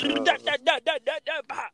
[0.00, 1.70] Not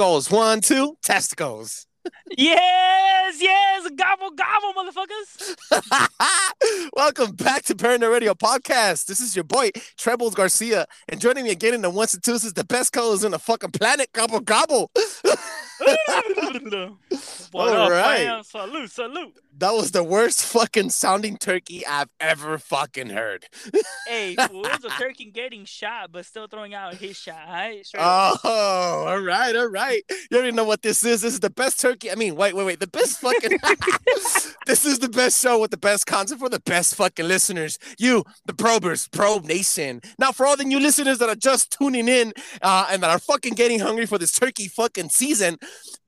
[0.00, 0.30] Testicles.
[0.30, 0.96] One, two.
[1.02, 1.86] Testicles.
[2.38, 5.54] Yes, yes, gobble gobble, motherfuckers.
[6.96, 9.04] Welcome back to Paranoid Radio Podcast.
[9.04, 9.68] This is your boy
[9.98, 13.24] Trebles Garcia, and joining me again in the ones and twos is the best colors
[13.24, 14.08] in the fucking planet.
[14.14, 14.90] Gobble gobble.
[17.52, 18.18] what All up, right.
[18.18, 18.42] fam?
[18.44, 19.34] Salute, salute.
[19.58, 23.46] That was the worst fucking sounding turkey I've ever fucking heard.
[24.06, 27.46] Hey, fool, it was a turkey getting shot, but still throwing out his shot.
[27.48, 28.40] Right, Straight up.
[28.42, 30.02] Oh, all right, all right.
[30.30, 31.20] You already know what this is.
[31.20, 32.10] This is the best turkey.
[32.10, 32.80] I mean, wait, wait, wait.
[32.80, 33.58] The best fucking.
[34.66, 37.78] this is the best show with the best content for the best fucking listeners.
[37.98, 40.00] You, the probers, probe nation.
[40.18, 43.20] Now, for all the new listeners that are just tuning in uh, and that are
[43.20, 45.56] fucking getting hungry for this turkey fucking season,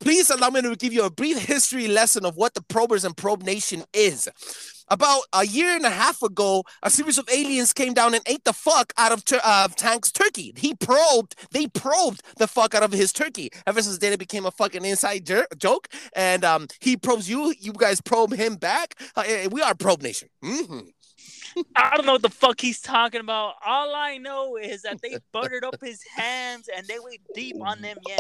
[0.01, 3.17] please allow me to give you a brief history lesson of what the probers and
[3.17, 4.29] probe nation is.
[4.89, 8.45] About a year and a half ago, a series of aliens came down and ate
[8.45, 10.53] the fuck out of tur- uh, Tank's turkey.
[10.57, 13.49] He probed, they probed the fuck out of his turkey.
[13.67, 15.89] Ever since then, it became a fucking inside jer- joke.
[16.15, 18.97] And um, he probes you, you guys probe him back.
[19.17, 20.29] Uh, eh, we are probe nation.
[20.43, 20.81] hmm
[21.77, 23.55] I don't know what the fuck he's talking about.
[23.65, 27.81] All I know is that they buttered up his hands and they went deep on
[27.81, 27.97] them.
[28.09, 28.17] Yeah,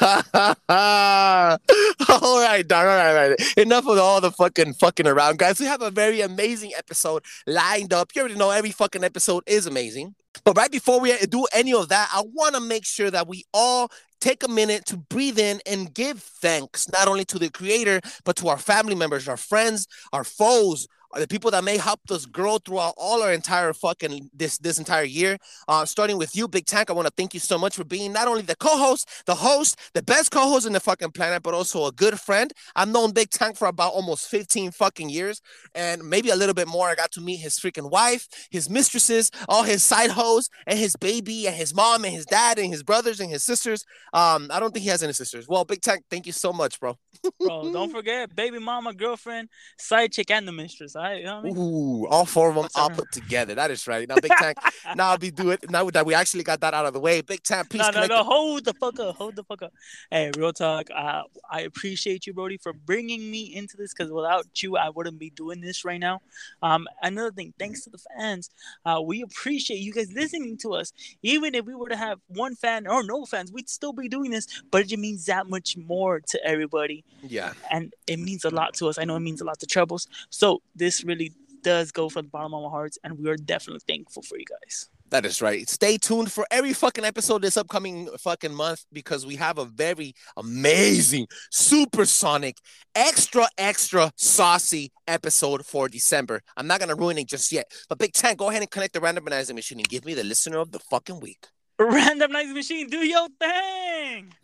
[0.68, 2.86] all right, dog.
[2.86, 3.58] All right, all right.
[3.58, 5.60] Enough of all the fucking fucking around, guys.
[5.60, 8.10] We have a very amazing episode lined up.
[8.14, 10.14] You already know every fucking episode is amazing.
[10.44, 13.44] But right before we do any of that, I want to make sure that we
[13.52, 18.00] all take a minute to breathe in and give thanks not only to the creator,
[18.24, 22.00] but to our family members, our friends, our foes, are the people that may help
[22.10, 25.38] us grow throughout all our entire fucking this this entire year.
[25.66, 28.12] Uh, starting with you, Big Tank, I want to thank you so much for being
[28.12, 31.86] not only the co-host, the host, the best co-host in the fucking planet, but also
[31.86, 32.52] a good friend.
[32.76, 35.40] I've known Big Tank for about almost 15 fucking years,
[35.74, 36.88] and maybe a little bit more.
[36.88, 40.96] I got to meet his freaking wife, his mistresses, all his side hoes, and his
[40.96, 43.84] baby, and his mom, and his dad, and his brothers, and his sisters.
[44.12, 45.46] Um, I don't think he has any sisters.
[45.48, 46.98] Well, Big Tank, thank you so much, bro.
[47.40, 49.48] Bro, don't forget, baby mama, girlfriend,
[49.78, 50.94] side chick, and the mistress.
[50.98, 51.56] You know I mean?
[51.56, 53.54] Ooh, all four of them all put together.
[53.54, 54.08] That is right.
[54.08, 54.58] Now, Big Tank.
[54.96, 55.58] now I'll be doing.
[55.68, 57.80] Now that we actually got that out of the way, Big Tank, peace.
[57.80, 58.24] No, no, no.
[58.24, 59.16] Hold the fuck up.
[59.16, 59.72] Hold the fuck up.
[60.10, 60.88] Hey, real talk.
[60.94, 65.18] Uh, I appreciate you, Brody, for bringing me into this because without you, I wouldn't
[65.18, 66.20] be doing this right now.
[66.62, 68.50] Um, another thing, thanks to the fans,
[68.84, 70.92] uh, we appreciate you guys listening to us.
[71.22, 74.30] Even if we were to have one fan or no fans, we'd still be doing
[74.30, 77.04] this, but it means that much more to everybody.
[77.22, 77.52] Yeah.
[77.70, 78.98] And it means a lot to us.
[78.98, 80.08] I know it means a lot to Troubles.
[80.30, 81.32] So this really
[81.62, 84.44] does go from the bottom of our hearts, and we are definitely thankful for you
[84.44, 84.88] guys.
[85.10, 85.68] That is right.
[85.68, 90.14] Stay tuned for every fucking episode this upcoming fucking month because we have a very
[90.36, 92.58] amazing, supersonic,
[92.94, 96.42] extra, extra saucy episode for December.
[96.56, 97.70] I'm not gonna ruin it just yet.
[97.88, 100.58] But Big Tank, go ahead and connect the randomizer machine and give me the listener
[100.58, 101.46] of the fucking week.
[101.80, 104.34] Randomized machine, do your thing.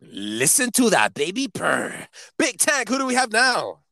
[0.00, 2.08] Listen to that baby purr.
[2.36, 3.83] Big Tank, who do we have now?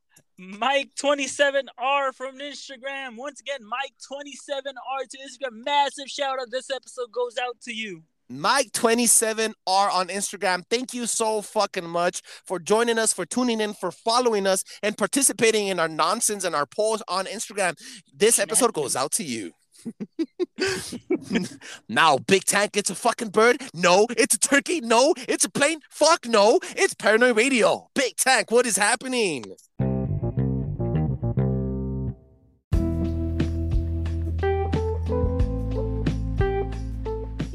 [0.43, 3.17] Mike27R from Instagram.
[3.17, 5.65] Once again, Mike27R to Instagram.
[5.65, 6.51] Massive shout out.
[6.51, 8.03] This episode goes out to you.
[8.31, 10.65] Mike27R on Instagram.
[10.69, 14.97] Thank you so fucking much for joining us, for tuning in, for following us, and
[14.97, 17.77] participating in our nonsense and our polls on Instagram.
[18.13, 19.53] This episode goes out to you.
[21.89, 23.61] now, Big Tank, it's a fucking bird.
[23.75, 24.81] No, it's a turkey.
[24.81, 25.81] No, it's a plane.
[25.91, 27.89] Fuck no, it's Paranoid Radio.
[27.95, 29.45] Big Tank, what is happening?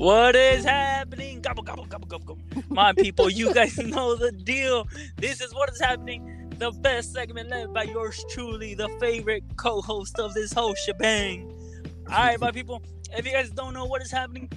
[0.07, 1.42] What is happening?
[1.42, 2.63] Gobble, gobble, gobble, gobble, gobble.
[2.69, 4.88] My people, you guys know the deal.
[5.18, 6.50] This is what is happening.
[6.57, 11.51] The best segment led by yours truly, the favorite co host of this whole shebang.
[12.09, 12.81] All right, my people,
[13.18, 14.50] if you guys don't know what is happening,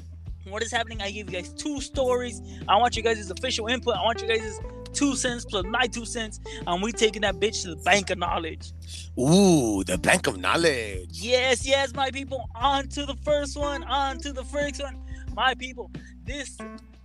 [0.47, 2.41] what is happening, I give you guys two stories.
[2.69, 3.96] I want you guys' official input.
[3.96, 4.61] I want you guys'
[4.93, 6.38] two cents plus my two cents.
[6.64, 8.73] And we taking that bitch to the bank of knowledge.
[9.19, 11.08] Ooh, the bank of knowledge.
[11.11, 12.49] Yes, yes, my people.
[12.55, 13.82] On to the first one.
[13.82, 14.96] On to the first one.
[15.41, 15.91] My people,
[16.23, 16.59] this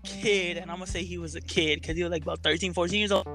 [0.03, 2.73] kid, and I'm gonna say he was a kid because he was like about 13,
[2.73, 3.25] 14 years old,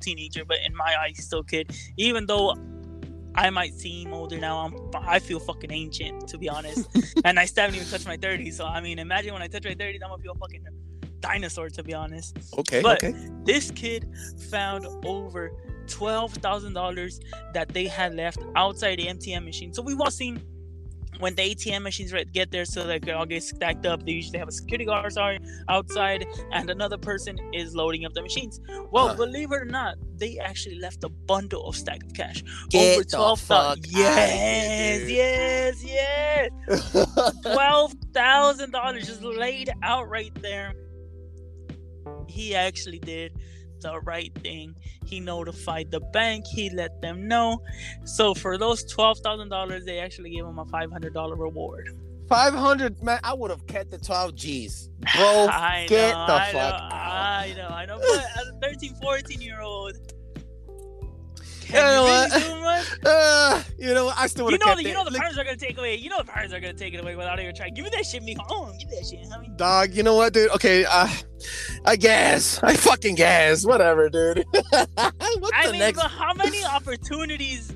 [0.00, 1.70] teenager, but in my eyes, still a kid.
[1.98, 2.54] Even though
[3.34, 4.60] I might seem older now.
[4.60, 4.74] I'm,
[5.06, 6.88] I feel fucking ancient, to be honest.
[7.26, 8.54] and I still haven't even touched my 30s.
[8.54, 10.64] So, I mean, imagine when I touch my 30s, I'm gonna feel fucking
[11.20, 12.38] dinosaur, to be honest.
[12.56, 12.80] Okay.
[12.80, 13.14] But- okay.
[13.44, 14.08] This kid
[14.50, 15.52] found over
[15.88, 17.20] $12,000
[17.52, 19.74] that they had left outside the MTM machine.
[19.74, 20.40] So, we've all seen
[21.18, 24.04] when the ATM machines get there, so they all get stacked up.
[24.04, 25.38] They usually have a security guard sorry,
[25.68, 28.60] outside, and another person is loading up the machines.
[28.90, 29.16] Well, Uh-huh.
[29.16, 32.42] believe it or not, they actually left a bundle of stack of cash.
[32.70, 33.84] Get over twelve thousand.
[33.84, 37.32] outta Yes, yes, yes.
[37.42, 40.74] Twelve thousand dollars just laid out right there.
[42.28, 43.32] He actually did
[43.80, 44.74] the right thing.
[45.04, 46.46] He notified the bank.
[46.46, 47.62] He let them know.
[48.04, 51.96] So for those twelve thousand dollars, they actually gave him a five hundred dollar reward.
[52.28, 53.20] Five hundred, man.
[53.24, 55.46] I would have kept the twelve G's, bro.
[55.50, 56.92] I get know, the I fuck know, out.
[56.92, 57.98] I know, I know.
[58.00, 59.96] But as a 13, 14 year old,
[61.68, 62.98] You know what?
[63.04, 64.18] Uh, you know, what?
[64.18, 65.96] I still would You know, the, you know the parents are gonna take away.
[65.96, 67.74] You know the parents are gonna take it away without even trying.
[67.74, 68.36] Give me that shit, me.
[68.40, 68.76] home.
[68.78, 69.56] give me that shit, homie.
[69.56, 70.50] Dog, you know what, dude?
[70.52, 71.08] Okay, uh,
[71.84, 72.62] I guess.
[72.62, 73.66] I fucking guess.
[73.66, 74.44] Whatever, dude.
[74.52, 76.00] What's I the mean, next?
[76.00, 77.72] how many opportunities?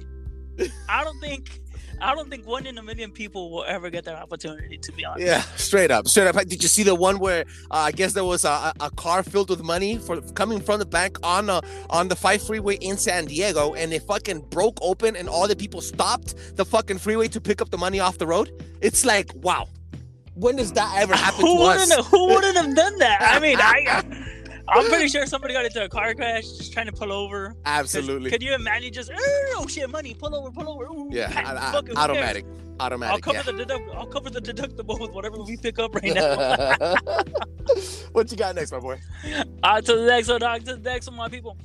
[0.88, 1.61] I don't think.
[2.02, 4.78] I don't think one in a million people will ever get that opportunity.
[4.78, 5.26] To be honest.
[5.26, 6.36] Yeah, straight up, straight up.
[6.46, 9.22] Did you see the one where uh, I guess there was a, a a car
[9.22, 11.60] filled with money for coming from the bank on uh,
[11.90, 15.56] on the five freeway in San Diego, and it fucking broke open, and all the
[15.56, 18.50] people stopped the fucking freeway to pick up the money off the road.
[18.80, 19.68] It's like, wow,
[20.34, 21.88] when does that ever happen who to us?
[21.88, 22.06] wouldn't?
[22.08, 23.18] Who wouldn't have done that?
[23.22, 24.28] I mean, I.
[24.68, 27.54] I'm pretty sure somebody got into a car crash just trying to pull over.
[27.64, 28.30] Absolutely.
[28.30, 29.10] Could you imagine just
[29.56, 30.84] oh shit, money, pull over, pull over.
[30.84, 31.98] Ooh, Yeah, I- I- fuck cares?
[31.98, 32.44] automatic,
[32.78, 33.22] I'll automatic.
[33.22, 33.42] cover yeah.
[33.42, 36.94] the deduct- I'll cover the deductible with whatever we pick up right now.
[38.12, 39.00] what you got next, my boy?
[39.62, 40.64] uh, to the next one, dog.
[40.64, 41.56] To the next one, my people.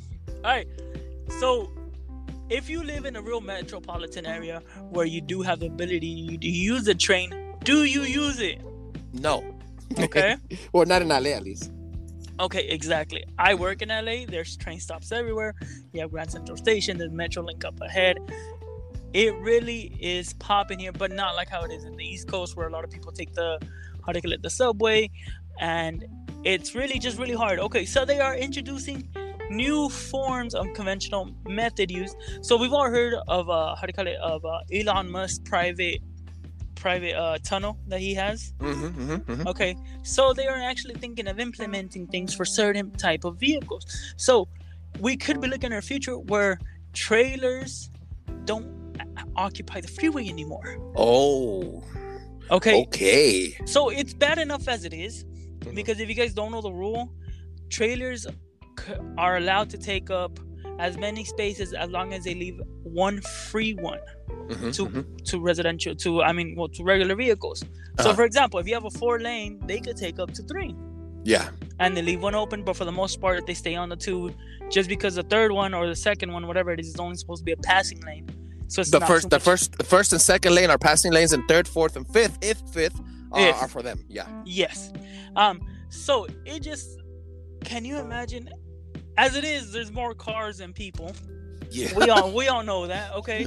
[0.43, 0.67] All right.
[1.39, 1.71] So,
[2.49, 6.47] if you live in a real metropolitan area where you do have the ability to
[6.47, 7.33] use the train,
[7.63, 8.61] do you use it?
[9.13, 9.43] No.
[9.99, 10.37] Okay.
[10.73, 11.71] well, not in LA, at least.
[12.39, 13.23] Okay, exactly.
[13.39, 14.25] I work in LA.
[14.27, 15.55] There's train stops everywhere.
[15.91, 16.97] You have Grand Central Station.
[16.97, 18.17] There's Metrolink up ahead.
[19.13, 22.55] It really is popping here, but not like how it is in the East Coast,
[22.55, 23.59] where a lot of people take the
[24.05, 25.09] how you call it the subway,
[25.59, 26.05] and
[26.43, 27.59] it's really just really hard.
[27.59, 29.09] Okay, so they are introducing
[29.49, 32.15] new forms of conventional method use.
[32.41, 35.45] So we've all heard of uh, how do you call it of uh, Elon Musk
[35.45, 36.01] private
[36.87, 38.53] private uh, tunnel that he has.
[38.59, 39.71] Mm-hmm, mm-hmm, Okay,
[40.03, 43.83] so they are actually thinking of implementing things for certain type of vehicles.
[44.27, 44.33] So
[45.05, 46.53] we could be looking at a future where
[46.93, 47.89] trailers
[48.49, 48.67] don't
[49.35, 50.67] occupy the freeway anymore.
[50.95, 51.83] Oh,
[52.57, 53.57] Okay, okay.
[53.65, 55.75] so it's bad enough as it is Mhm.
[55.79, 57.03] because if you guys don't know the rule,
[57.77, 58.21] trailers
[58.79, 58.93] c-
[59.25, 60.33] are allowed to take up
[60.79, 63.19] as many spaces as long as they leave one
[63.49, 63.99] free one
[64.49, 65.23] Mhm, to mhm.
[65.25, 67.59] to residential to I mean well to regular vehicles.
[67.59, 67.65] So
[68.09, 68.13] Uh-huh.
[68.15, 70.75] for example, if you have a four lane, they could take up to three.
[71.23, 71.49] Yeah.
[71.79, 74.31] and they leave one open, but for the most part, they stay on the two,
[74.71, 77.41] just because the third one or the second one, whatever it is, is only supposed
[77.41, 78.25] to be a passing lane.
[78.67, 81.43] So it's The first, the first, the first and second lane are passing lanes, and
[81.47, 82.97] third, fourth, and fifth, if fifth,
[83.33, 83.55] uh, If.
[83.61, 83.99] are for them.
[84.07, 84.27] Yeah.
[84.45, 84.91] Yes.
[85.35, 85.59] Um.
[85.89, 86.87] So it just,
[87.65, 88.49] can you imagine?
[89.17, 91.11] As it is, there's more cars than people.
[91.71, 91.93] Yeah.
[91.97, 93.13] We all we all know that.
[93.15, 93.45] Okay.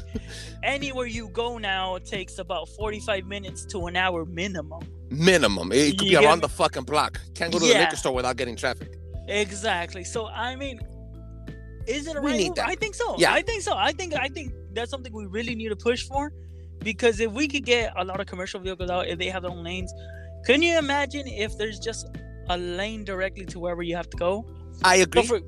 [0.63, 4.83] Anywhere you go now, it takes about 45 minutes to an hour minimum.
[5.11, 5.73] Minimum.
[5.73, 6.43] It could You be around me?
[6.43, 7.21] the fucking block.
[7.35, 8.97] Can't go to the liquor store without getting traffic.
[9.29, 10.05] Exactly.
[10.05, 10.81] So I mean,
[11.87, 12.57] is it a We right need move?
[12.57, 12.69] that.
[12.69, 13.17] I think so.
[13.19, 13.33] Yeah.
[13.33, 13.75] I think so.
[13.77, 16.33] I think I think that's something we really need to push for,
[16.81, 19.51] because if we could get a lot of commercial vehicles out, if they have their
[19.51, 19.93] own lanes,
[20.45, 22.07] can you imagine if there's just
[22.49, 24.45] a lane directly to wherever you have to go?
[24.85, 25.23] I agree.
[25.27, 25.41] for,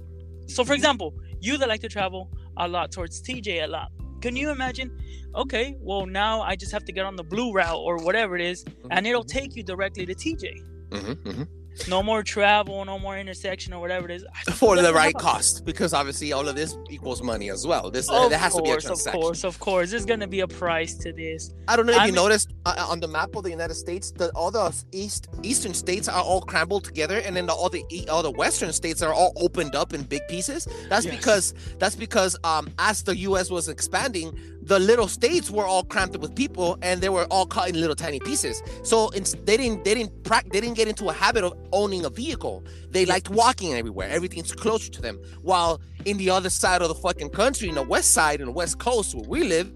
[0.46, 3.90] so for example, you that like to travel a lot towards TJ a lot.
[4.20, 4.96] Can you imagine?
[5.34, 8.42] Okay, well now I just have to get on the blue route or whatever it
[8.42, 10.62] is, and it'll take you directly to TJ.
[10.90, 11.48] Mhm, mhm.
[11.88, 14.24] No more travel, no more intersection or whatever it is.
[14.54, 17.90] For the right cost, because obviously all of this equals money as well.
[17.90, 19.90] This uh, Of there has to be a course, of course, of course.
[19.90, 21.52] There's gonna be a price to this.
[21.68, 23.74] I don't know if I you mean- noticed uh, on the map of the United
[23.74, 27.68] States that all the east eastern states are all crumbled together, and then the, all
[27.68, 30.68] the all the western states are all opened up in big pieces.
[30.88, 31.16] That's Yes.
[31.16, 33.50] because that's because um, as the U.S.
[33.50, 37.46] was expanding, the little states were all cramped up with people, and they were all
[37.46, 38.62] cut in little tiny pieces.
[38.84, 42.64] So they didn't they didn't they didn't get into a habit of owning a vehicle.
[42.90, 44.08] They liked walking everywhere.
[44.08, 45.18] Everything's closer to them.
[45.42, 48.52] While in the other side of the fucking country, in the west side, in the
[48.52, 49.72] west coast where we live,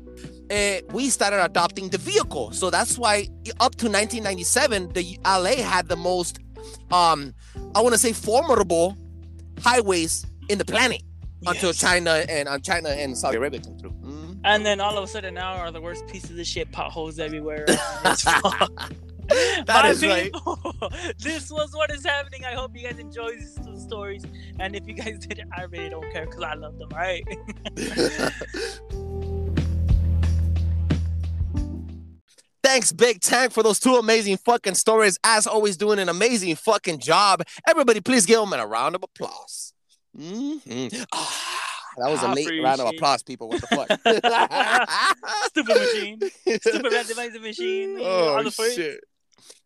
[0.50, 2.52] uh, we started adopting the vehicle.
[2.52, 3.28] So that's why
[3.60, 6.38] up to 1997, the LA had the most,
[6.90, 7.34] um,
[7.74, 8.96] I want to say, formidable
[9.62, 11.02] highways in the planet
[11.46, 11.78] until Yes.
[11.78, 13.92] China and uh, China and Saudi Arabia came through.
[14.46, 17.66] And then all of a sudden now are the worst pieces of shit potholes everywhere.
[19.66, 20.32] That is right.
[21.18, 22.44] this was what is happening.
[22.44, 24.24] I hope you guys enjoy these two stories.
[24.60, 27.24] And if you guys didn't, I really don't care because I love them, right?
[32.62, 35.18] Thanks, Big Tank, for those two amazing fucking stories.
[35.24, 37.42] As always, doing an amazing fucking job.
[37.68, 39.72] Everybody, please give him a round of applause.
[40.16, 41.04] Mhm.
[41.12, 41.65] Ah,
[41.96, 43.48] that was a late round of applause, people.
[43.48, 43.88] What the fuck?
[45.48, 46.20] Stupid machine.
[46.60, 47.98] Stupid randomizer machine.
[48.00, 48.72] oh on the foot.
[48.72, 49.00] shit.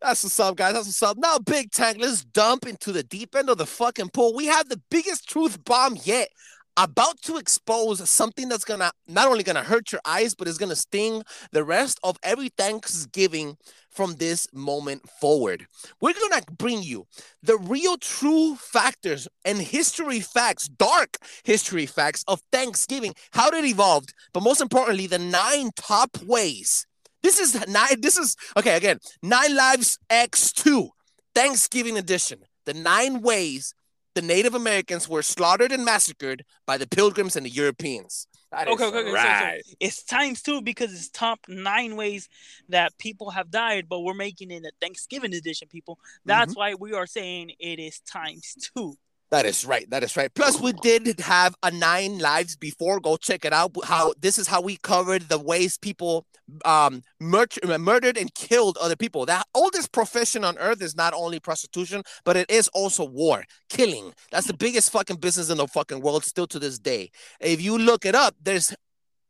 [0.01, 0.73] That's what's up, guys.
[0.73, 1.17] That's what's up.
[1.17, 4.35] Now, Big Tank, let's dump into the deep end of the fucking pool.
[4.35, 6.29] We have the biggest truth bomb yet.
[6.77, 10.75] About to expose something that's gonna not only gonna hurt your eyes, but it's gonna
[10.75, 13.57] sting the rest of every Thanksgiving
[13.89, 15.67] from this moment forward.
[15.99, 17.07] We're gonna bring you
[17.43, 24.13] the real true factors and history facts, dark history facts of Thanksgiving, how it evolved,
[24.31, 26.87] but most importantly, the nine top ways.
[27.21, 30.89] This is nine, this is okay, again, Nine Lives X2,
[31.35, 32.39] Thanksgiving edition.
[32.65, 33.73] The nine ways
[34.15, 38.27] the Native Americans were slaughtered and massacred by the pilgrims and the Europeans.
[38.51, 39.11] That Okay, okay, okay.
[39.11, 39.61] right.
[39.65, 42.27] So, it's times two because it's top nine ways
[42.67, 45.95] that people have died, but we're making it a Thanksgiving edition, people.
[45.95, 46.29] Mm-hmm.
[46.29, 48.97] That's why we are saying it is times two.
[49.31, 49.89] That is right.
[49.89, 50.33] That is right.
[50.33, 52.99] Plus, we did have a nine lives before.
[52.99, 53.71] Go check it out.
[53.85, 56.25] How this is how we covered the ways people
[56.65, 57.47] um mur-
[57.79, 59.25] murdered and killed other people.
[59.25, 64.13] The oldest profession on earth is not only prostitution, but it is also war, killing.
[64.31, 67.09] That's the biggest fucking business in the fucking world still to this day.
[67.39, 68.75] If you look it up, there's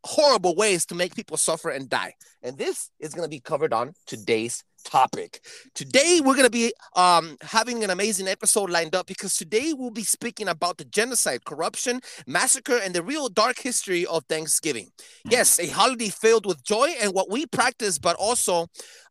[0.03, 2.15] horrible ways to make people suffer and die.
[2.41, 5.41] And this is going to be covered on today's topic.
[5.73, 9.91] Today we're going to be um having an amazing episode lined up because today we'll
[9.91, 14.91] be speaking about the genocide, corruption, massacre and the real dark history of Thanksgiving.
[15.25, 18.67] Yes, a holiday filled with joy and what we practice but also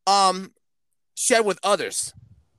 [0.07, 0.53] um
[1.15, 2.13] share with others.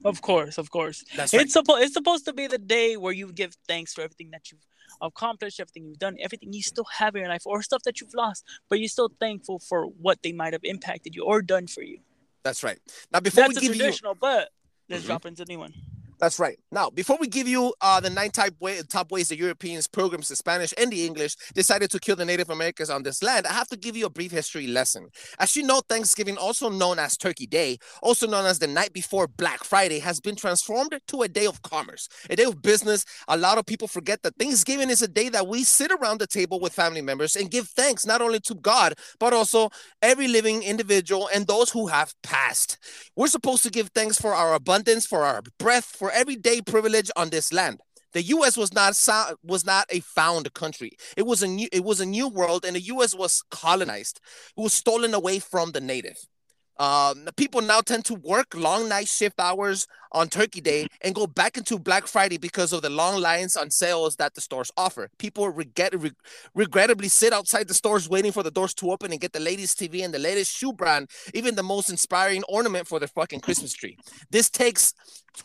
[0.03, 1.03] Of course, of course.
[1.15, 1.43] That's right.
[1.43, 4.51] It's supposed it's supposed to be the day where you give thanks for everything that
[4.51, 4.65] you've
[5.01, 8.13] accomplished, everything you've done, everything you still have in your life, or stuff that you've
[8.13, 11.83] lost, but you're still thankful for what they might have impacted you or done for
[11.83, 11.99] you.
[12.43, 12.79] That's right.
[13.11, 14.49] Now before That's we give you traditional, but
[14.89, 15.07] let's Mhm.
[15.07, 15.73] drop into the new one.
[16.21, 16.59] That's right.
[16.71, 20.27] Now, before we give you uh, the nine type way, top ways the Europeans, programs,
[20.27, 23.53] the Spanish, and the English decided to kill the Native Americans on this land, I
[23.53, 25.07] have to give you a brief history lesson.
[25.39, 29.27] As you know, Thanksgiving, also known as Turkey Day, also known as the night before
[29.27, 33.03] Black Friday, has been transformed to a day of commerce, a day of business.
[33.27, 36.27] A lot of people forget that Thanksgiving is a day that we sit around the
[36.27, 39.69] table with family members and give thanks not only to God, but also
[40.03, 42.77] every living individual and those who have passed.
[43.15, 47.29] We're supposed to give thanks for our abundance, for our breath, for everyday privilege on
[47.29, 47.79] this land.
[48.13, 48.57] The U.S.
[48.57, 48.97] was not
[49.43, 50.91] was not a found country.
[51.15, 53.15] It was a new it was a new world, and the U.S.
[53.15, 54.19] was colonized.
[54.57, 56.17] It was stolen away from the native.
[56.81, 61.27] Um, people now tend to work long night shift hours on Turkey Day and go
[61.27, 65.07] back into Black Friday because of the long lines on sales that the stores offer.
[65.19, 66.11] People regret, re-
[66.55, 69.77] regrettably sit outside the stores waiting for the doors to open and get the latest
[69.77, 73.73] TV and the latest shoe brand, even the most inspiring ornament for their fucking Christmas
[73.73, 73.95] tree.
[74.31, 74.95] This takes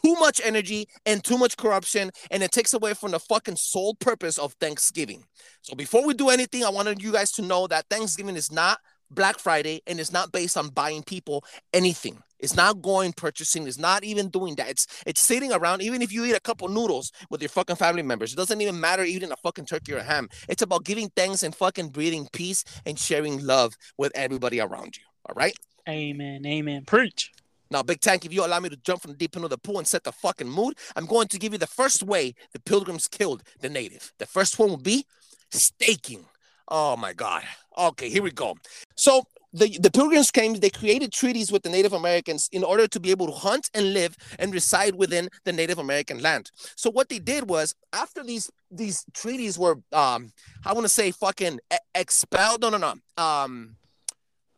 [0.03, 3.95] too much energy and too much corruption, and it takes away from the fucking sole
[3.97, 5.23] purpose of Thanksgiving.
[5.61, 8.79] So before we do anything, I wanted you guys to know that Thanksgiving is not
[9.11, 12.23] Black Friday and it's not based on buying people anything.
[12.39, 13.67] It's not going purchasing.
[13.67, 14.69] It's not even doing that.
[14.69, 15.83] It's it's sitting around.
[15.83, 18.79] Even if you eat a couple noodles with your fucking family members, it doesn't even
[18.79, 20.29] matter eating a fucking turkey or a ham.
[20.49, 25.05] It's about giving thanks and fucking breathing peace and sharing love with everybody around you.
[25.27, 25.57] All right.
[25.89, 26.45] Amen.
[26.45, 26.85] Amen.
[26.85, 27.33] Preach.
[27.71, 29.59] Now, Big Tank, if you allow me to jump from the deep end of the
[29.59, 32.61] pool and set the fucking mood, I'm going to give you the first way the
[32.61, 34.13] pilgrims killed the native.
[34.19, 35.05] The first one will be
[35.51, 36.27] staking.
[36.69, 37.45] Oh my God.
[37.79, 38.57] Okay, here we go.
[38.97, 43.01] So the, the pilgrims came, they created treaties with the Native Americans in order to
[43.01, 46.51] be able to hunt and live and reside within the Native American land.
[46.75, 50.33] So what they did was after these these treaties were um
[50.65, 51.61] I want to say fucking
[51.95, 53.77] expelled, no no no, um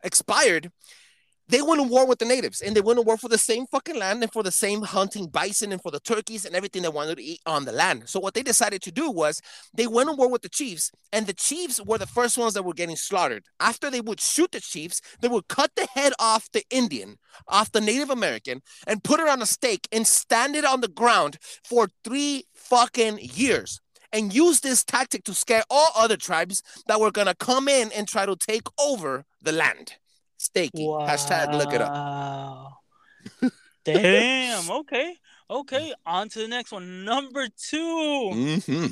[0.03, 0.71] expired,
[1.49, 3.67] they went to war with the natives and they went to war for the same
[3.67, 6.89] fucking land and for the same hunting bison and for the turkeys and everything they
[6.89, 8.09] wanted to eat on the land.
[8.09, 9.41] So what they decided to do was
[9.75, 12.65] they went to war with the chiefs and the chiefs were the first ones that
[12.65, 13.45] were getting slaughtered.
[13.61, 17.73] After they would shoot the chiefs, they would cut the head off the Indian, off
[17.73, 21.39] the Native American and put it on a stake and stand it on the ground
[21.65, 23.81] for three fucking years
[24.13, 28.09] and use this tactic to scare all other tribes that were gonna come in and
[28.09, 29.95] try to take over the land.
[30.39, 30.89] Staking.
[30.89, 31.93] Hashtag look it up.
[31.93, 32.77] Wow.
[33.85, 34.71] Damn.
[34.71, 35.15] Okay.
[35.51, 37.05] Okay, on to the next one.
[37.07, 37.77] Number two,
[38.35, 38.87] Mm-hmm.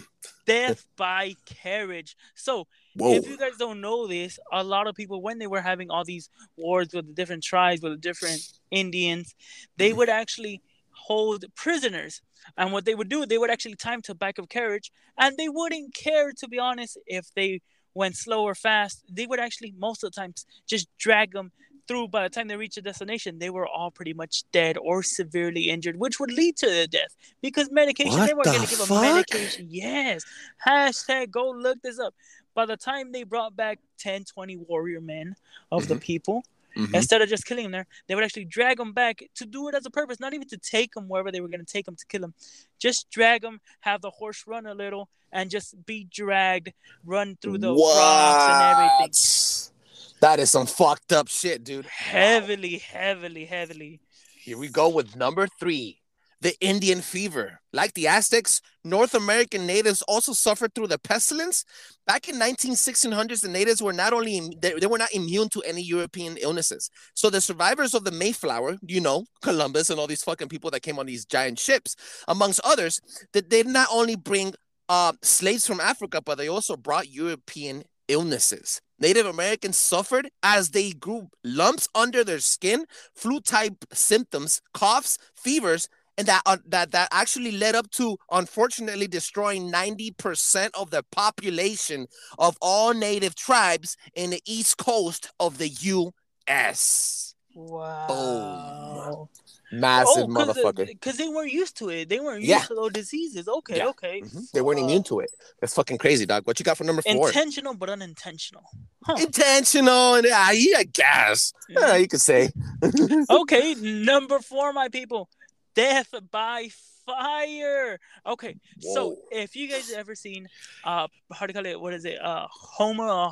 [0.47, 2.17] death by carriage.
[2.35, 3.13] So, Whoa.
[3.13, 6.03] if you guys don't know this, a lot of people, when they were having all
[6.05, 9.35] these wars with the different tribes, with the different Indians,
[9.77, 10.63] they would actually
[10.93, 12.23] hold prisoners.
[12.57, 15.51] And what they would do, they would actually time to back of carriage, and they
[15.51, 17.61] wouldn't care, to be honest, if they
[17.97, 19.03] went slow or fast.
[19.11, 21.51] They would actually, most of the times, just drag them
[21.89, 22.09] through.
[22.09, 25.71] By the time they reached the destination, they were all pretty much dead or severely
[25.71, 28.13] injured, which would lead to their death because medication.
[28.13, 29.67] What they weren't going to give them medication.
[29.71, 30.25] Yes.
[30.67, 32.15] Hashtag go look this up.
[32.55, 35.37] By the time they brought back 10, 20 warrior men
[35.73, 36.01] of the mm-hmm.
[36.01, 36.45] people,
[36.77, 36.95] Mhm.
[36.95, 39.75] instead of just killing them there, they would actually drag them back to do it
[39.75, 41.97] as a purpose, not even to take them wherever they were going to take them
[41.97, 42.35] to kill them.
[42.79, 46.73] Just drag them, have the horse run a little, and just be dragged,
[47.05, 49.73] run through the rocks and everything.
[50.21, 51.87] That is some fucked up shit, dude.
[51.87, 54.01] Heavily, heavily, heavily.
[54.39, 56.01] Here we go with number three
[56.41, 57.61] the Indian fever.
[57.73, 61.65] Like the Aztecs, North American natives also suffered through the pestilence.
[62.07, 65.63] Back in 19 1600s, the natives were not only they, they were not immune to
[65.63, 66.91] any European illnesses.
[67.15, 70.83] So the survivors of the Mayflower, you know, Columbus and all these fucking people that
[70.83, 71.97] came on these giant ships,
[72.29, 73.01] amongst others,
[73.33, 74.55] that they not only bring
[74.89, 78.81] uh, slaves from Africa, but they also brought European illnesses.
[78.99, 86.27] Native Americans suffered as they grew lumps under their skin, flu-type symptoms, coughs, fevers, and
[86.27, 92.07] that uh, that that actually led up to unfortunately destroying 90% of the population
[92.39, 97.35] of all native tribes in the east coast of the US.
[97.55, 99.29] Wow.
[99.73, 100.87] Massive motherfucker.
[100.87, 102.09] Because they weren't used to it.
[102.09, 102.61] They weren't used Yeah.
[102.61, 103.49] to those diseases.
[103.49, 103.89] Okay, Yeah.
[103.89, 104.21] okay.
[104.21, 104.51] Mhm.
[104.53, 105.31] They weren't immune to it.
[105.61, 106.47] That's fucking crazy, dog.
[106.47, 107.29] What you got for number four?
[107.29, 108.63] Intentional but unintentional.
[109.05, 109.17] Huh.
[109.19, 110.45] Intentional, and yeah,
[110.77, 111.53] I guess.
[111.69, 112.51] Yeah, you could say.
[113.31, 115.29] okay, number four, my people.
[115.77, 116.69] Death by
[117.07, 118.01] fire.
[118.27, 120.49] Okay, so if you guys ever seen
[120.85, 121.81] uh how do you call it?
[121.81, 122.21] What is it?
[122.21, 123.31] Uh home uh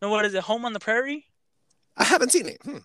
[0.00, 0.42] no what is it?
[0.44, 1.26] Home on the Prairie?
[1.96, 2.58] I haven't seen it.
[2.62, 2.78] Hmm.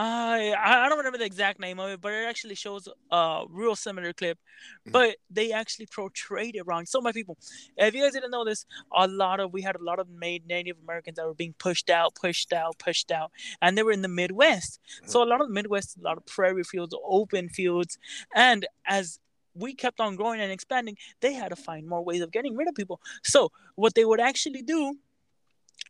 [0.00, 3.74] I I don't remember the exact name of it, but it actually shows a real
[3.74, 4.38] similar clip.
[4.86, 4.92] Mhm.
[4.92, 6.86] But they actually portrayed it wrong.
[6.86, 7.36] So my people,
[7.76, 10.46] if you guys didn't know this, a lot of we had a lot of made
[10.46, 14.02] Native Americans that were being pushed out, pushed out, pushed out, and they were in
[14.02, 14.80] the Midwest.
[15.06, 17.98] So a lot of the Midwest, a lot of prairie fields, open fields,
[18.34, 19.18] and as
[19.54, 22.68] we kept on growing and expanding, they had to find more ways of getting rid
[22.68, 23.00] of people.
[23.24, 24.98] So what they would actually do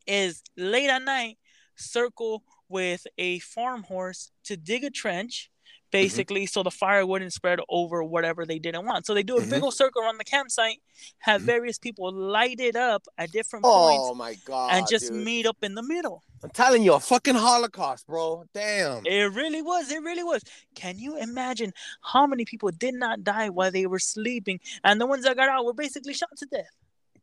[0.06, 1.36] is late at night
[1.76, 5.50] circle with a farm horse to dig a trench
[5.90, 9.40] basically so the fire wouldn't spread over whatever they didn't want so they do a
[9.40, 9.62] big Mhm.
[9.62, 10.82] old circle around the campsite
[11.20, 11.46] have Mhm.
[11.46, 14.74] various people light it up at different Oh points my god.
[14.74, 15.24] and just dude.
[15.24, 18.44] meet up in the middle I'm telling you, a fucking Holocaust, bro.
[18.54, 19.04] Damn.
[19.06, 20.42] it really was it really was
[20.74, 25.06] can you imagine how many people did not die while they were sleeping and the
[25.06, 26.66] ones that got out were basically shot to death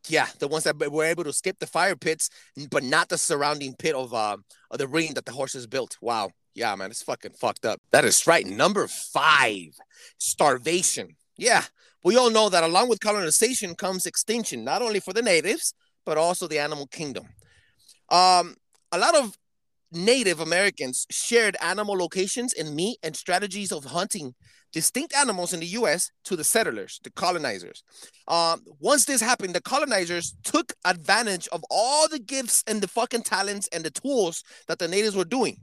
[0.08, 2.30] Yeah, the ones that were able to skip the fire pits,
[2.70, 5.96] but not the surrounding pit of um of the ring that the horses built.
[6.00, 6.30] Wow.
[6.54, 7.80] Yeah, man, it's fucking fucked up.
[7.90, 8.46] That is right.
[8.46, 9.76] Number five,
[10.18, 11.16] starvation.
[11.36, 11.64] Yeah,
[12.02, 15.74] we all know that along with colonization comes extinction, not only for the natives
[16.06, 17.26] but also the animal kingdom.
[18.10, 18.54] Um,
[18.92, 19.36] a lot of
[19.92, 24.34] Native Americans shared animal locations and meat and strategies of hunting
[24.76, 26.12] distinct animals in the U.S.
[26.24, 27.82] to the settlers, the colonizers.
[28.28, 33.22] Um, once this happened, the colonizers took advantage of all the gifts and the fucking
[33.22, 35.56] talents and the tools that the natives were doing.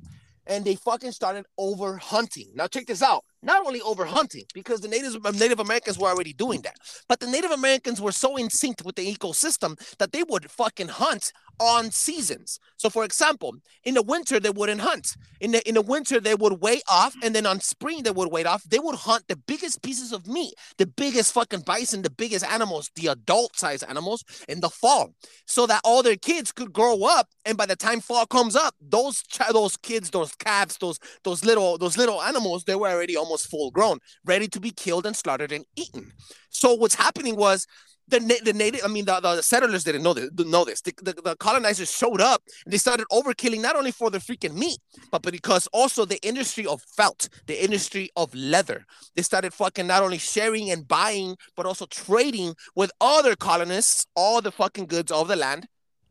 [0.48, 2.54] And they fucking started over hunting.
[2.56, 3.24] Now check this out.
[3.44, 6.78] Not only over hunting, because the natives um, Native Americans were already doing that,
[7.10, 10.88] but the Native Americans were so in sync with the ecosystem that they would fucking
[10.88, 12.60] hunt on seasons.
[12.78, 15.16] So for example, in the winter they wouldn't hunt.
[15.40, 18.32] In the in the winter they would wait off, and then on spring they would
[18.32, 18.64] wait off.
[18.64, 22.92] They would hunt the biggest pieces of meat, the biggest fucking bison, the biggest animals,
[22.96, 25.14] the adult size animals in the fall,
[25.46, 27.28] so that all their kids could grow up.
[27.46, 31.78] And by the time fall comes up, those those kids, those calves, those those little
[31.78, 35.52] those little animals, they were already almost full grown, ready to be killed and slaughtered
[35.52, 36.12] and eaten.
[36.50, 37.66] So what's happening was
[38.08, 40.30] the, the native, I mean, the, the settlers didn't know this.
[40.38, 40.82] Know this.
[40.82, 44.56] The, the, the colonizers showed up and they started overkilling not only for the freaking
[44.56, 44.78] meat,
[45.12, 48.86] but because also the industry of felt, the industry of leather.
[49.16, 54.42] They started fucking not only sharing and buying, but also trading with other colonists, all
[54.42, 55.68] the fucking goods of the land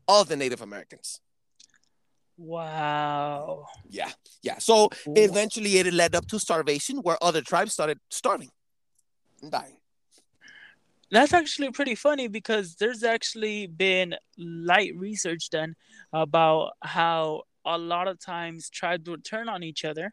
[0.07, 1.21] of the Native Americans.
[2.37, 4.57] Wow Yeah, yeah.
[4.59, 8.49] So eventually it led up to starvation, where other tribes started starving
[9.41, 9.77] and dying.
[11.11, 15.75] That's actually pretty funny because there's actually been light research done
[16.11, 20.11] about how a lot of times tribes would turn on each other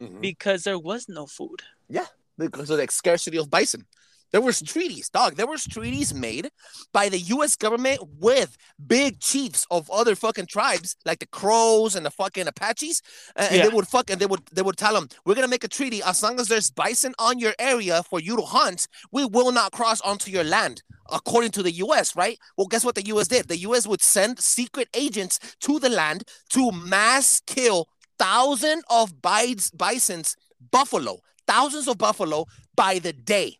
[0.00, 0.20] Mhm.
[0.20, 1.62] because there was no food.
[1.88, 2.06] Yeah,
[2.36, 3.86] because of the scarcity of bison.
[4.32, 5.36] There was treaties, dog.
[5.36, 6.50] There was treaties made
[6.92, 7.54] by the U.S.
[7.54, 13.02] government with big chiefs of other fucking tribes, like the Crows and the fucking Apaches,
[13.36, 13.62] and, and Yeah.
[13.68, 16.02] they would fucking they would they would tell them, "We're gonna make a treaty.
[16.02, 19.72] As long as there's bison on your area for you to hunt, we will not
[19.72, 22.38] cross onto your land." According to the U.S., right?
[22.56, 23.28] Well, guess what the U.S.
[23.28, 23.48] did?
[23.48, 23.86] The U.S.
[23.86, 27.86] would send secret agents to the land to mass kill
[28.18, 30.36] thousands of bis- bisons,
[30.70, 33.58] buffalo, thousands of buffalo by the day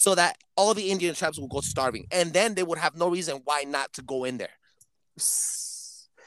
[0.00, 3.10] so that all the Indian tribes will go starving, and then they would have no
[3.10, 4.56] reason why not to go in there.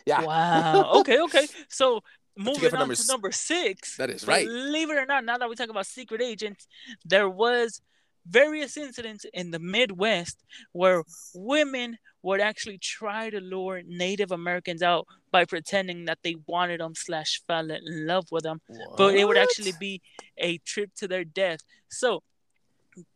[0.06, 0.92] Yeah, Wow.
[1.00, 1.48] Okay, okay.
[1.70, 2.02] So
[2.38, 3.98] moving on number to number six.
[3.98, 4.46] that is right.
[4.46, 6.68] Believe it or not, now that we talk about secret agents,
[7.04, 7.82] there was
[8.28, 10.38] various incidents in the Midwest
[10.74, 16.80] where women would actually try to lure Native Americans out by pretending that they wanted
[16.80, 18.62] them slash fell in love with them,
[18.98, 20.00] but it would actually be
[20.38, 21.62] a trip to their death.
[21.90, 22.22] So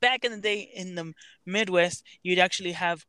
[0.02, 1.14] back in the day in the
[1.46, 3.06] Midwest, you'd actually have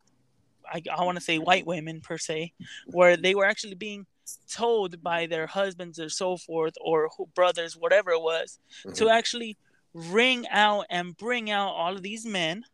[0.70, 2.52] I, I want to say white women per se,
[2.87, 4.07] where they were actually being
[4.52, 8.59] told by their husbands or so forth or brothers, whatever it was,
[8.94, 9.11] to Mhm.
[9.18, 9.57] actually
[9.94, 12.64] ring out and bring out all of these men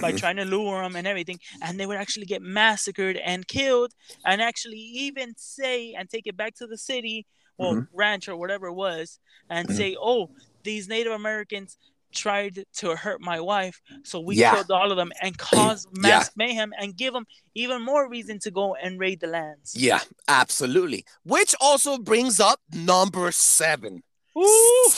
[0.00, 0.18] by Mhm.
[0.18, 3.92] trying to lure them and everything, and they would actually get massacred and killed,
[4.24, 7.26] and actually even say and take it back to the city
[7.58, 7.88] or Mhm.
[7.92, 9.18] ranch or whatever it was,
[9.50, 9.76] and Mhm.
[9.76, 10.30] say, "Oh,
[10.62, 11.76] these Native Americans."
[12.12, 14.54] Tried to hurt my wife, so we Yeah.
[14.54, 16.00] killed all of them and caused Yeah.
[16.02, 19.74] mass mayhem and give them even more reason to go and raid the lands.
[19.74, 21.04] Yeah, absolutely.
[21.24, 24.02] Which also brings up number seven.
[24.36, 24.90] Ooh.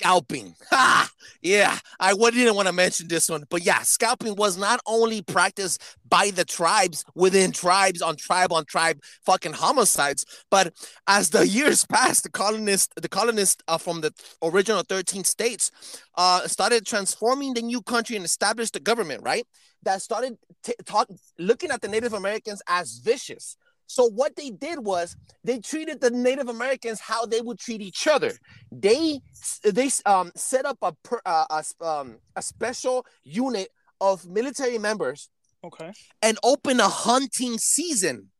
[0.00, 0.54] Scalping.
[0.70, 1.10] Ha!
[1.42, 5.82] Yeah, I didn't want to mention this one, but yeah, scalping was not only practiced
[6.08, 10.72] by the tribes within tribes on tribe on tribe fucking homicides, but
[11.06, 15.70] as the years passed, the colonists, the colonists uh, from the original 13 states,
[16.16, 19.46] uh, started transforming the new country and established the government, right?
[19.82, 21.08] That started t- talk,
[21.38, 23.56] looking at the Native Americans as vicious.
[23.90, 28.06] So what they did was they treated the Native Americans how they would treat each
[28.06, 28.32] other.
[28.70, 29.18] They
[29.64, 33.68] they um, set up a per, uh, a, um, a special unit
[34.00, 35.28] of military members
[35.64, 35.90] Okay.
[36.22, 38.30] and open a hunting season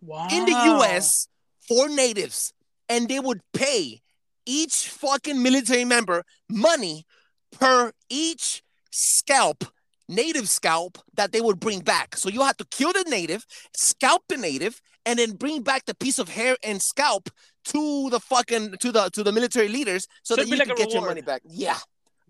[0.00, 0.26] Wow.
[0.28, 1.28] in the U.S.
[1.68, 2.52] for natives,
[2.88, 4.02] and they would pay
[4.44, 7.06] each fucking military member money
[7.52, 9.62] per each scalp,
[10.08, 12.16] native scalp that they would bring back.
[12.16, 13.44] So you have to kill the native,
[13.76, 17.30] scalp the native, and then bring back the piece of hair and scalp
[17.66, 20.68] to the fucking to the to the military leaders so, So that you be can
[20.68, 21.42] like a get your money back.
[21.44, 21.78] Yeah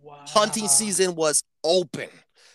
[0.03, 0.25] Wow.
[0.29, 2.09] hunting season was open.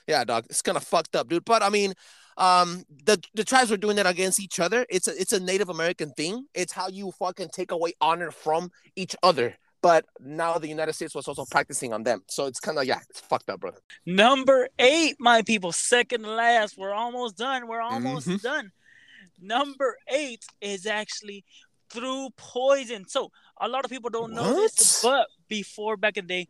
[0.07, 1.45] Yeah, dog, it's kind of fucked up, dude.
[1.45, 1.93] But I mean,
[2.37, 4.85] um, the the tribes were doing that against each other.
[4.89, 6.45] It's a it's a Native American thing.
[6.53, 9.55] It's how you fucking take away honor from each other.
[9.81, 12.99] But now the United States was also practicing on them, so it's kind of yeah,
[13.09, 13.79] it's fucked up, brother.
[14.05, 16.77] Number eight, my people, second to last.
[16.77, 17.67] We're almost done.
[17.67, 18.41] We're almost Mhm.
[18.41, 18.71] done.
[19.39, 21.43] Number eight is actually
[21.89, 23.07] through poison.
[23.07, 26.47] So a lot of people don't know this, but before back in the day,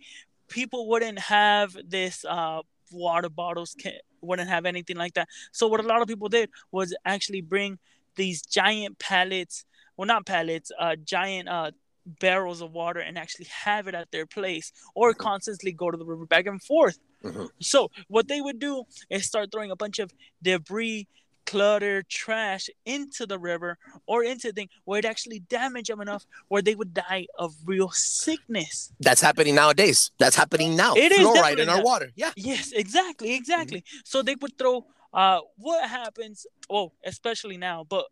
[0.49, 3.75] people wouldn't have this uh water bottles
[4.19, 5.29] wouldn't have anything like that.
[5.53, 7.79] So what a lot of people did was actually bring
[8.15, 9.63] these giant pallets,
[9.95, 11.71] well not pallets, uh giant uh
[12.05, 15.17] barrels of water and actually have it at their place or Mhm.
[15.17, 16.97] constantly go to the river back and forth.
[17.23, 17.49] Mhm.
[17.61, 20.11] So what they would do is start throwing a bunch of
[20.41, 21.07] debris,
[21.45, 26.25] clutter, trash into the river or into the thing where it actually damaged them enough
[26.47, 28.91] where they would die of real sickness.
[28.99, 30.11] That's happening nowadays.
[30.17, 30.93] That's happening now.
[30.95, 31.83] It is Fluoride in our now.
[31.83, 32.11] water.
[32.15, 32.31] Yeah.
[32.37, 33.83] Yes, exactly, exactly.
[34.05, 38.05] So they would throw uh what happens well, especially now, but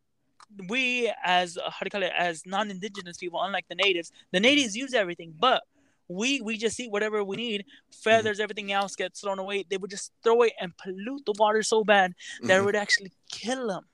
[0.68, 4.40] we as uh, how do you call it as non-indigenous people unlike the natives the
[4.40, 5.64] natives use everything but
[6.08, 9.92] we we just eat whatever we need feathers everything else gets thrown away they would
[9.92, 12.66] just throw it and pollute the water so bad that it Mhm.
[12.66, 13.86] would actually kill them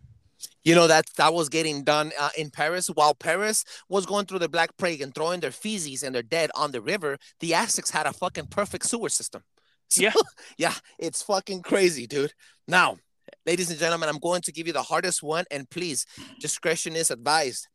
[0.63, 4.39] You know that that was getting done uh, in Paris while Paris was going through
[4.39, 7.17] the Black Plague and throwing their feces and their dead on the river.
[7.39, 9.43] The Aztecs had a fucking perfect sewer system.
[9.89, 10.13] So, Yeah.
[10.57, 12.33] yeah, it's fucking crazy, dude.
[12.67, 12.97] Now,
[13.45, 16.05] ladies and gentlemen, I'm going to give you the hardest one, and please,
[16.39, 17.67] discretion is advised.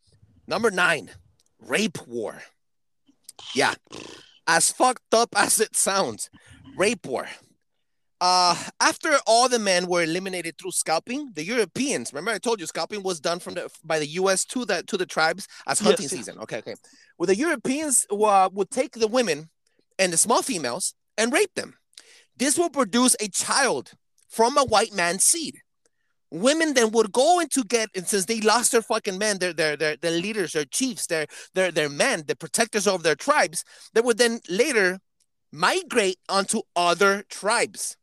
[0.47, 1.11] Number nine,
[1.61, 2.43] rape war.
[3.55, 3.75] Yeah,
[4.47, 6.31] as fucked up as it sounds,
[6.77, 7.27] rape war.
[8.21, 12.67] Uh, after all the men were eliminated through scalping, the Europeans, remember I told you
[12.67, 14.45] scalping was done from the by the U.S.
[14.47, 16.11] to the to the tribes as hunting yes.
[16.11, 16.39] season.
[16.41, 16.75] Okay, okay.
[17.17, 19.49] Well, the Europeans uh, would take the women
[19.99, 21.79] and the small females and rape them.
[22.37, 23.93] This will produce a child
[24.31, 25.57] from a white man's seed.
[26.31, 29.77] Women then would go into get, and since they lost their fucking men, their their
[29.77, 33.65] their, their leaders, their chiefs, their their their men, the protectors of their tribes,
[33.95, 35.01] they would then later
[35.53, 37.97] migrate onto other tribes.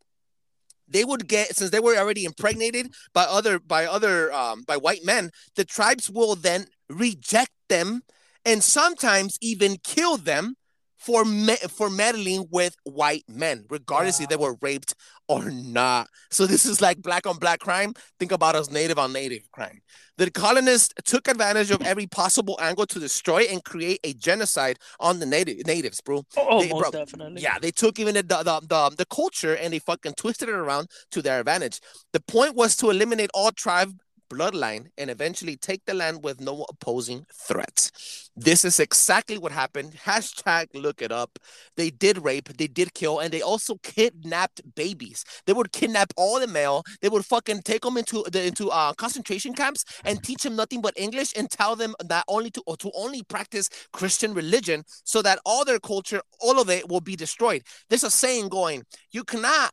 [0.89, 5.05] They would get since they were already impregnated by other by other um, by white
[5.05, 5.31] men.
[5.55, 8.01] The tribes will then reject them
[8.45, 10.55] and sometimes even kill them
[10.97, 14.93] for me- for meddling with white men, regardless if they were raped
[15.27, 16.07] or not.
[16.31, 17.93] So this is like black on black crime.
[18.19, 19.81] Think about us native on native crime.
[20.17, 25.19] The colonists took advantage of every possible angle to destroy and create a genocide on
[25.19, 26.23] the native natives, bro.
[26.35, 27.41] Oh, oh, They- most bro, definitely.
[27.41, 30.89] Yeah, they took even the, the, the, the culture and they fucking twisted it around
[31.11, 31.79] to their advantage.
[32.13, 33.93] The point was to eliminate all tribe
[34.29, 38.29] bloodline and eventually take the land with no opposing threats.
[38.35, 39.93] This is exactly what happened.
[39.93, 41.39] Hashtag look it up.
[41.75, 45.25] They did rape, they did kill, and they also kidnapped babies.
[45.45, 46.83] They would kidnap all the male.
[47.01, 50.81] They would fucking take them into the into uh, concentration camps and teach them nothing
[50.81, 55.39] but English and tell them that only to to only practice Christian religion, so that
[55.45, 57.63] all their culture, all of it, will be destroyed.
[57.89, 59.71] There's a saying going: you cannot,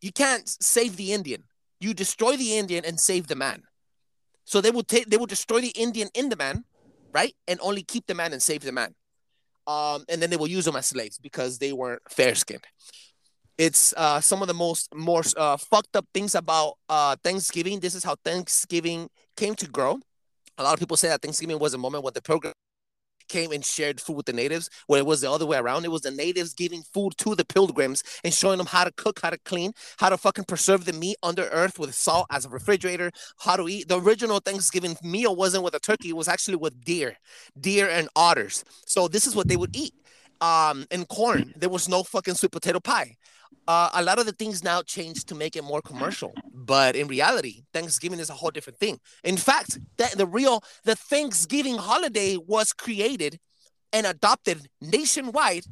[0.00, 1.42] you can't save the Indian.
[1.80, 3.62] You destroy the Indian and save the man.
[4.48, 6.64] So they would take, they would destroy the Indian in the man,
[7.12, 8.94] right, and only keep the man and save the man.
[9.66, 12.64] Um, and then they will use them as slaves because they weren't fair skinned.
[13.58, 17.80] It's uh, some of the most more uh, fucked up things about uh, Thanksgiving.
[17.80, 20.00] This is how Thanksgiving came to grow.
[20.56, 22.54] A lot of people say that Thanksgiving was a moment when the program
[23.28, 25.84] came and shared food with the natives, where it was the other way around.
[25.84, 29.20] It was the natives giving food to the pilgrims and showing them how to cook,
[29.22, 32.48] how to clean, how to fucking preserve the meat under earth with salt as a
[32.48, 33.88] refrigerator, how to eat.
[33.88, 37.16] The original Thanksgiving meal wasn't with a turkey, it was actually with deer,
[37.60, 38.64] deer and otters.
[38.86, 39.94] So this is what they would eat.
[40.40, 41.52] Um, and corn.
[41.56, 43.16] There was no fucking sweet potato pie.
[43.68, 47.06] Uh, a lot of the things now changed to make it more commercial, but in
[47.06, 48.98] reality, Thanksgiving is a whole different thing.
[49.22, 53.38] In fact, that the real the Thanksgiving holiday was created
[53.92, 55.64] and adopted nationwide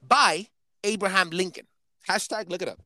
[0.00, 0.46] by
[0.84, 1.66] Abraham Lincoln.
[2.08, 2.80] Hashtag look it up.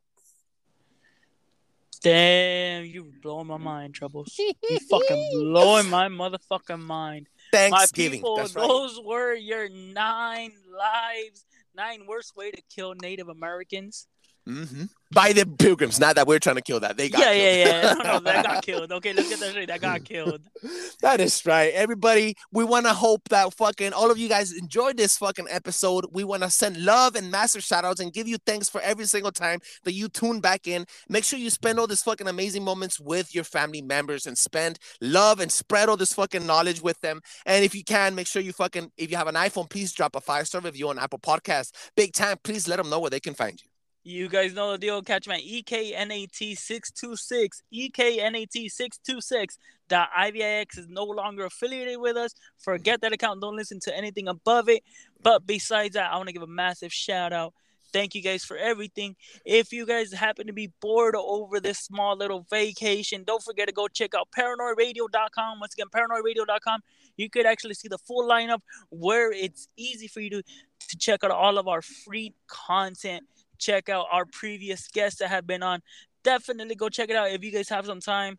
[2.00, 4.34] Damn, you blowing my mind, Troubles.
[4.38, 7.28] You fucking blowing my motherfucking mind.
[7.52, 8.18] My Thanksgiving.
[8.18, 8.66] people, That's right.
[8.66, 11.44] those were your nine lives,
[11.76, 14.08] nine worst way to kill Native Americans.
[14.48, 16.00] Hmm By the pilgrims.
[16.00, 16.96] Not that we're trying to kill that.
[16.96, 17.58] They got yeah, killed.
[17.58, 17.94] yeah, yeah.
[17.94, 18.92] No, no, that got killed.
[18.92, 19.68] Okay, let's get that straight.
[19.68, 20.42] That got killed.
[21.02, 21.72] That is right.
[21.74, 26.06] Everybody, we want to hope that fucking all of you guys enjoyed this fucking episode.
[26.12, 29.06] We want to send love and massive shout outs and give you thanks for every
[29.06, 30.86] single time that you tune back in.
[31.08, 34.78] Make sure you spend all these fucking amazing moments with your family members and spend
[35.00, 37.20] love and spread all this fucking knowledge with them.
[37.46, 40.16] And if you can, make sure you fucking, if you have an iPhone, please drop
[40.16, 41.72] a five star review on Apple Podcast.
[41.96, 43.67] Big time, please let them know where they can find you.
[44.08, 45.02] You guys know the deal.
[45.02, 47.60] Catch my E EKNAT626.
[47.74, 49.58] EKNAT626.
[49.88, 52.32] The IVIX is no longer affiliated with us.
[52.56, 53.42] Forget that account.
[53.42, 54.82] Don't listen to anything above it.
[55.22, 57.52] But besides that, I want to give a massive shout out.
[57.92, 59.14] Thank you guys for everything.
[59.44, 63.74] If you guys happen to be bored over this small little vacation, don't forget to
[63.74, 65.60] go check out paranoidradio.com.
[65.60, 66.80] Once again, paranoidradio.com.
[67.18, 71.24] You could actually see the full lineup where it's easy for you to, to check
[71.24, 73.24] out all of our free content
[73.58, 75.80] check out our previous guests that have been on.
[76.24, 78.38] Definitely go check it out if you guys have some time.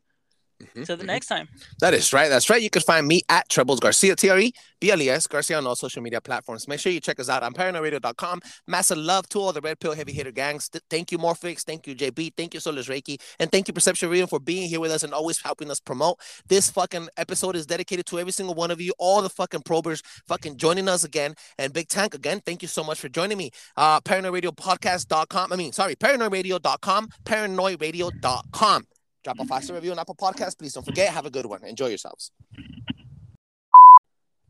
[0.62, 1.08] Mhm, Till the mhm.
[1.08, 1.48] next time.
[1.80, 2.28] That is right.
[2.30, 2.62] That's right.
[2.62, 5.58] You can find me at Trebles Garcia, T R E B L E S Garcia
[5.58, 6.68] on all social media platforms.
[6.68, 8.42] Make sure you check us out on paranoidradio.com.
[8.68, 10.68] Massive love to all the Red Pill Heavy Hitter gangs.
[10.70, 11.64] Th- Thank you, Morphix.
[11.64, 12.34] Thank you, JB.
[12.36, 13.20] Thank you, Solis Reiki.
[13.40, 16.20] And thank you, Perception Reading, for being here with us and always helping us promote.
[16.48, 20.02] This fucking episode is dedicated to every single one of you, all the fucking probers
[20.28, 21.36] fucking joining us again.
[21.58, 23.52] And Big Tank, again, thank you so much for joining me.
[23.78, 25.54] Uh, paranoidradiopodcast.com.
[25.54, 28.88] I mean, sorry, paranoidradio.com, paranoidradio.com.
[29.24, 30.58] Drop a five star review on Apple Podcast.
[30.58, 31.14] Please don't forget.
[31.14, 31.64] Have a good one.
[31.64, 32.32] Enjoy yourselves.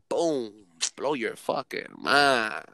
[0.08, 0.52] Boom.
[0.96, 2.64] Blow your fucking mind.